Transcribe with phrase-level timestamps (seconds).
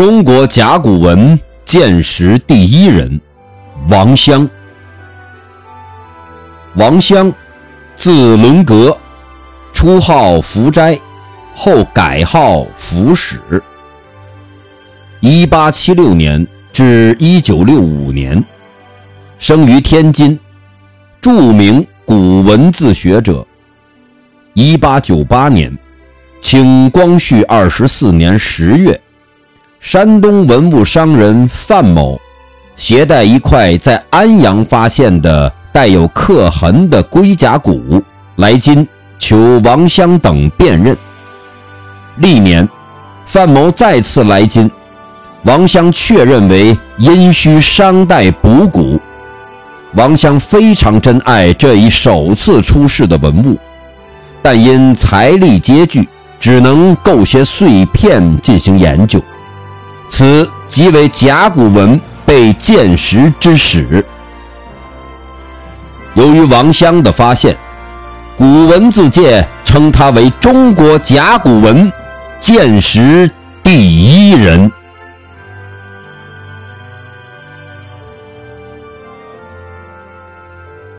[0.00, 3.20] 中国甲骨文鉴识第一人，
[3.90, 4.48] 王襄。
[6.74, 7.30] 王襄，
[7.96, 8.96] 字伦格，
[9.74, 10.98] 初号福斋，
[11.54, 13.62] 后改号福史。
[15.20, 18.42] 一八七六年至一九六五年，
[19.38, 20.40] 生于天津，
[21.20, 23.46] 著名古文字学者。
[24.54, 25.70] 一八九八年，
[26.40, 28.98] 清光绪二十四年十月。
[29.80, 32.20] 山东文物商人范某
[32.76, 38.00] 携带一块在安阳发现的带有刻痕的龟甲骨
[38.36, 38.86] 来京，
[39.18, 40.94] 求王襄等辨认。
[42.16, 42.68] 历年，
[43.24, 44.70] 范某再次来京，
[45.44, 49.00] 王襄确认为殷墟商代补骨。
[49.94, 53.58] 王襄非常珍爱这一首次出世的文物，
[54.42, 56.06] 但因财力拮据，
[56.38, 59.20] 只能购些碎片进行研究。
[60.10, 64.04] 此即为甲骨文被鉴识之始。
[66.14, 67.56] 由于王襄的发现，
[68.36, 71.90] 古文字界称他为中国甲骨文
[72.40, 73.30] 鉴识
[73.62, 74.70] 第一人。